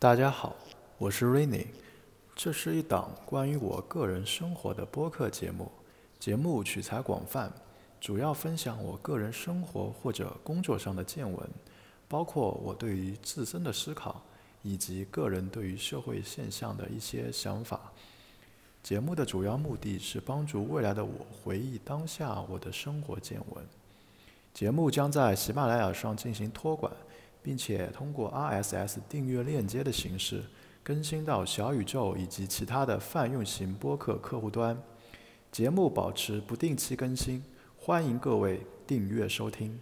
[0.00, 0.56] 大家好，
[0.96, 1.66] 我是 Rainy，
[2.34, 5.70] 这是一档关于我个人生活的播客节目。
[6.18, 7.52] 节目取材广泛，
[8.00, 11.46] 主要分享我个人生活或者工作上的见闻，
[12.08, 14.22] 包括我对于自身的思考，
[14.62, 17.92] 以及个人对于社会现象的一些想法。
[18.82, 23.62] 节目的主要目的是帮助未来的我回忆当下我的生活见闻。
[24.54, 26.90] 节目将在喜马拉雅上进行托管。
[27.42, 30.42] 并且通过 RSS 订阅链接的形式
[30.82, 34.76] 更新到小宇宙以及其他的泛用型播客客户端。
[35.50, 37.42] 节目保持不定期更新，
[37.76, 39.80] 欢迎各位订阅收听。